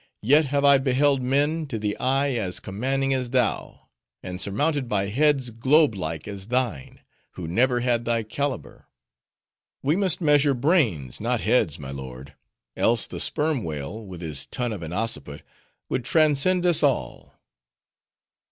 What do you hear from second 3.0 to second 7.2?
as thou; and surmounted by heads globe like as thine,